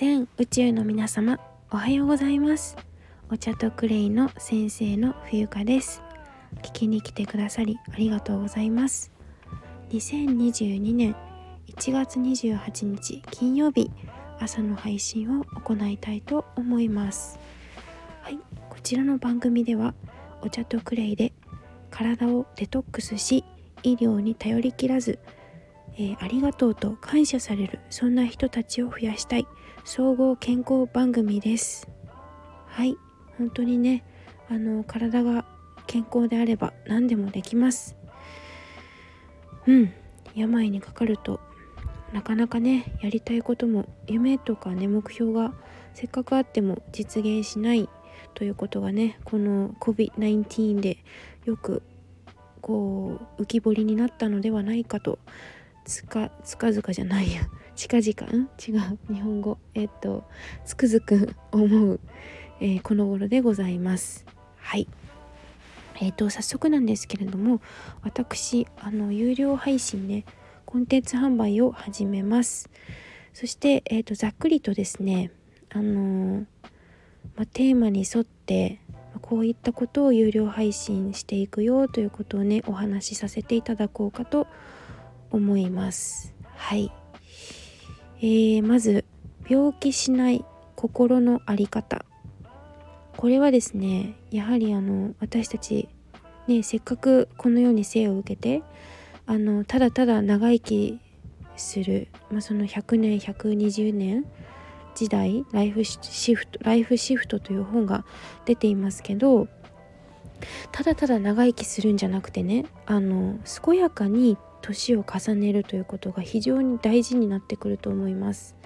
[0.00, 1.40] 全宇宙の皆様
[1.72, 2.76] おはようございます。
[3.32, 6.04] お茶とクレイの先生の冬香です。
[6.62, 9.10] 聞きに来てくださりありがとうございます。
[9.90, 11.16] 2022年
[11.66, 13.90] 1月28日金曜日
[14.38, 17.40] 朝の配信を行いたいと思います。
[18.22, 18.38] はい
[18.70, 19.94] こちらの番組では
[20.42, 21.32] お茶とクレイで
[21.90, 23.44] 体をデトックスし
[23.82, 25.18] 医療に頼りきらず
[26.00, 29.46] えー、ありがとうと感謝されるそんな人たちを増やしたい。
[29.84, 31.88] 総合健康番組です。
[32.66, 32.96] はい。
[33.36, 34.04] 本当にね
[34.48, 35.44] あの体が
[35.86, 37.96] 健康であれば何でもできます。
[39.66, 39.92] うん。
[40.36, 41.40] 病にかかると
[42.12, 45.52] なかなかねやりたいことも夢とかね目標が
[45.94, 47.88] せっかくあっても実現しない
[48.34, 50.98] ということがねこの COVID-19 で
[51.44, 51.82] よく
[52.60, 55.18] こう浮き彫りになったのではないかと
[55.88, 57.48] つかつかずかじゃないや。
[57.74, 58.50] 近々ん？
[58.58, 58.98] 違う。
[59.12, 59.56] 日本語。
[59.74, 60.24] えっと
[60.66, 61.98] つくづく思う、
[62.60, 64.26] えー、この頃でございます。
[64.58, 64.86] はい。
[66.00, 67.62] えっ、と早速なんですけれども
[68.02, 70.26] 私あの有料配信、ね、
[70.66, 72.68] コンテンツ販売を始めます。
[73.32, 75.30] そして、えーと、ざっくりとですね
[75.70, 76.44] あの
[77.34, 78.78] まテーマに沿って
[79.22, 84.77] こういったことを有料配信していくよということをねお話しさせていただこうかと思います
[85.30, 86.34] 思います。
[86.56, 86.92] はい。
[88.20, 89.04] えー、まず
[89.48, 92.04] 病気しない心の在り方。
[93.18, 95.88] これはですねやはりあの私たち
[96.46, 98.62] ねせっかくこのように生を受けて
[99.26, 101.00] あのただただ長生き
[101.56, 104.24] する、まあ、その100年120年
[104.94, 108.04] 時代ライフシフトライフシフトという本が
[108.44, 109.48] 出ていますけど
[110.70, 118.56] ただただ長生きするんじゃなくてねあの健やかに年を重ねるということが非常に大事になってくると思います。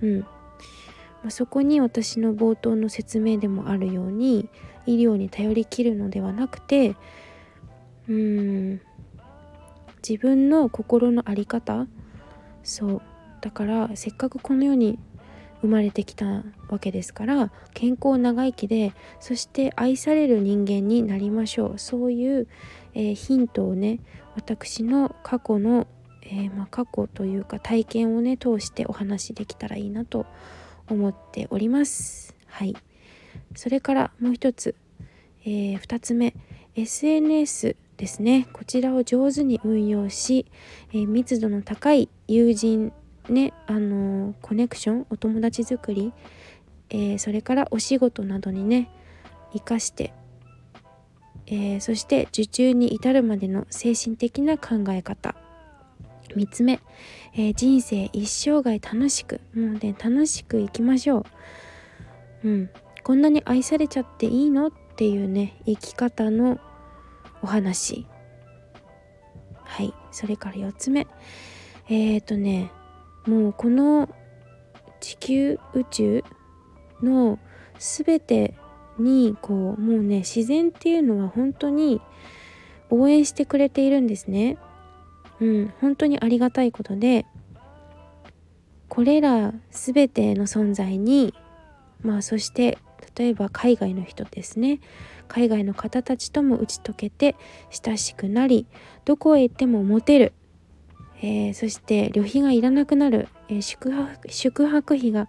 [0.00, 4.48] うんまあ、そこに私の冒頭の説明でもあるように
[4.86, 6.96] 医療に頼りきるのではなくて
[8.08, 8.80] うん
[10.06, 11.86] 自分の心の在り方
[12.64, 13.02] そう
[13.40, 14.98] だからせっかくこの世に
[15.60, 22.48] 生まれてきたわけですから健康長生きでそして愛される人間になりましょうそういう、
[22.94, 24.00] えー、ヒントをね
[24.34, 25.86] 私の過去の、
[26.22, 30.26] えー、まあ、過去というか体験をね通してお話できたらいいなと
[30.88, 32.34] 思っております。
[32.46, 32.74] はい。
[33.54, 34.74] それからもう一つ、
[35.44, 36.34] えー、2つ目
[36.74, 38.48] SNS ですね。
[38.52, 40.46] こちらを上手に運用し、
[40.92, 42.92] え密度の高い友人
[43.28, 46.12] ねあのコネクションお友達作り、
[46.90, 48.90] えー、それからお仕事などにね
[49.52, 50.12] 生かして、
[51.52, 55.34] えー、そして受注に至るまでの精神的な考え方。
[56.28, 56.80] 3つ目、
[57.34, 59.42] えー、人生一生涯楽しく。
[59.54, 61.26] もうね楽しく生きましょ
[62.42, 62.48] う。
[62.48, 62.70] うん。
[63.04, 64.68] こんなに愛されちゃっていいの？
[64.68, 66.58] っていうね生き方の
[67.42, 68.06] お話。
[69.62, 69.92] はい。
[70.10, 71.06] それから4つ目。
[71.90, 72.70] えっ、ー、とね
[73.26, 74.08] もうこの
[75.00, 76.24] 地球宇宙
[77.02, 77.38] の
[77.78, 78.54] 全て
[78.98, 82.00] にこうもうね自然っていうのは本当に
[82.90, 84.58] 応援してくれているんですね。
[85.40, 87.26] うん、本当にありがたいことで
[88.88, 91.34] これら全ての存在に
[92.02, 92.78] まあそして
[93.16, 94.80] 例えば海外の人ですね。
[95.28, 97.36] 海外の方たちとも打ち解けて
[97.70, 98.66] 親しくなり
[99.06, 100.32] どこへ行ってもモテる。
[101.22, 105.28] えー、そして旅費がいらなくなる、えー、宿泊宿泊費が、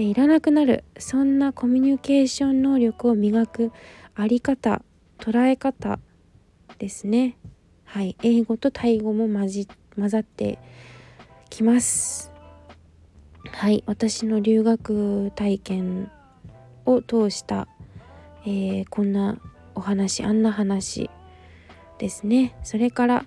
[0.00, 0.84] え、いらなくなる。
[0.98, 3.70] そんなコミュニケーション能力を磨く
[4.14, 4.80] あり方
[5.18, 5.98] 捉え方
[6.78, 7.36] ですね。
[7.84, 8.16] はい。
[8.22, 10.58] 英語とタイ語も混じ混ざって
[11.50, 12.32] きます。
[13.52, 13.84] はい。
[13.86, 16.10] 私の留学体験
[16.86, 17.68] を通した、
[18.46, 19.36] えー、こんな
[19.74, 21.10] お話あんな話
[21.98, 22.56] ですね。
[22.62, 23.26] それから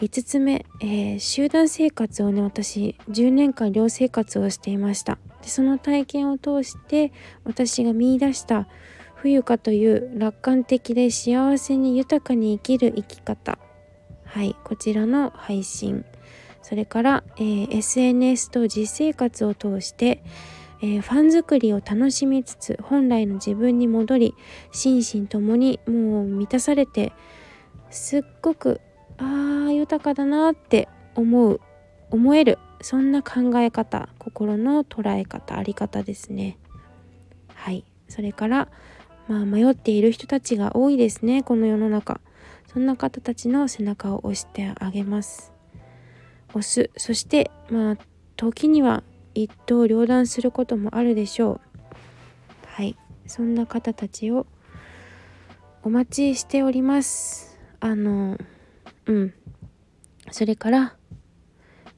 [0.00, 5.18] 5つ目、えー、集団生活をね私10年間寮生活をしていました。
[5.42, 7.12] でその体験を通して
[7.44, 8.66] 私が見いだした
[9.14, 13.58] 冬香という楽観的で幸せに豊かに生きる生き方。
[14.24, 16.04] はいこちらの配信。
[16.62, 20.22] それから、えー、SNS と実生活を通して、
[20.82, 24.34] えー、ファン作りを楽しみつつ本来の自分に戻り
[24.72, 27.12] 心身ともにもう満たされて
[27.90, 28.80] すっごく
[29.18, 31.60] ああ豊かだなって思う
[32.10, 36.58] 思えるそんな考え方心の捉え方あり方ですね。
[37.54, 37.84] はい。
[38.08, 38.68] それから
[39.28, 42.20] まあ迷っている人たちが多いですねこの世の中。
[42.72, 45.52] そんな方たちの背中を押してあげます。
[46.50, 46.90] 押す。
[46.96, 47.96] そしてまあ
[48.36, 49.02] 時には
[49.34, 51.60] 一刀両断することもあるでしょう。
[52.66, 52.96] はい。
[53.26, 54.46] そんな方たちを
[55.82, 57.58] お待ちしております。
[57.80, 58.38] あの
[59.06, 59.34] うん。
[60.30, 60.80] それから、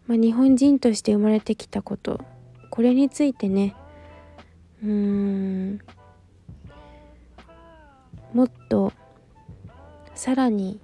[0.06, 2.20] まあ、日本人として生まれてきたこと
[2.70, 3.74] これについてね
[4.82, 5.80] うーん
[8.32, 8.92] もっと
[10.14, 10.80] さらに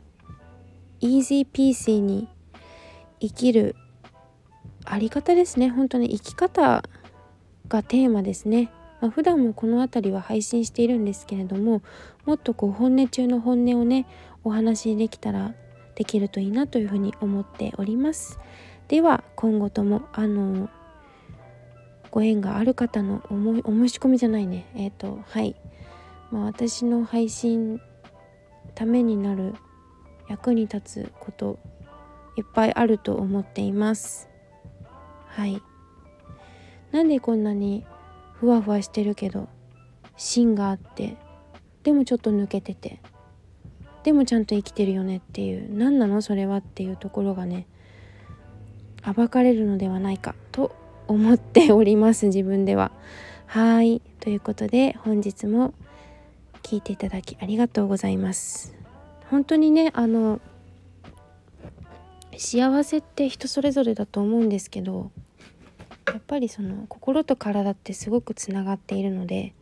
[1.00, 2.28] イージーピーシーに
[3.20, 3.76] 生きる
[4.84, 5.68] あり方ですね。
[5.68, 6.82] 本当に生き方
[7.68, 8.70] がテーマですね、
[9.00, 11.82] まあ、普段もこの辺りは配信しているんですけれども
[12.24, 14.06] もっとこう本音中の本音をね
[14.44, 15.54] お話しできたら
[15.98, 18.38] できるといいなというふうに思っております。
[18.86, 20.70] では今後ともあの
[22.12, 24.70] ご縁がある方のおもお申し込みじゃないね。
[24.76, 25.56] えっ、ー、とはい。
[26.30, 27.80] まあ私の配信
[28.76, 29.54] ためになる
[30.28, 31.58] 役に立つこと
[32.36, 34.28] いっぱいあると思っています。
[35.26, 35.60] はい。
[36.92, 37.84] なんでこんなに
[38.34, 39.48] ふわふわしてるけど
[40.16, 41.16] 芯があって
[41.82, 43.00] でもちょっと抜けてて
[44.08, 47.66] でもちゃんと生きてるよねっていう何なのそれはっていうところがね
[49.14, 50.74] 暴かれるのではないかと
[51.08, 52.90] 思っております自分では。
[53.44, 54.00] はい。
[54.20, 55.74] ということで本日も
[56.62, 58.74] 聞いていただきありがとうございます。
[59.28, 60.40] 本当にねあの
[62.38, 65.10] 幸せって人それぞれだと思うんですけど
[66.06, 69.52] やっぱりその心と体ってすごくつながっているので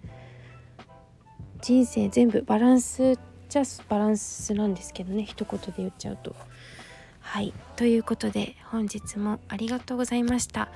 [1.62, 6.34] 人生全部バランスってじゃバランスなんですけどね一言で言っちゃうと。
[7.20, 10.69] はいということで本日もありがとうございました。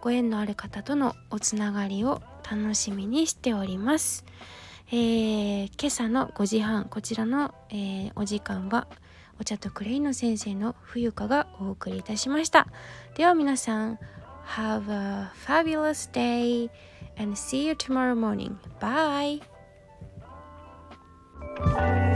[0.00, 4.24] ご縁のある方とのおつながりを楽しみにしております。
[4.90, 8.86] えー、今朝の5時半こちらの、えー、お時間は
[9.38, 12.66] お茶とクレイの先生の冬香がお送りいたしました
[13.14, 13.98] では皆さん
[14.56, 16.70] Have a fabulous day
[17.18, 18.56] and see you tomorrow morning.
[18.80, 19.57] Bye!
[21.60, 22.07] Bye.